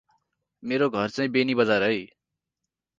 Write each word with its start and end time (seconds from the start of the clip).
मेरो 0.63 0.87
घर 0.97 1.15
चै 1.19 1.29
बेनी 1.37 1.59
बजार 1.63 1.89
है। 1.89 1.95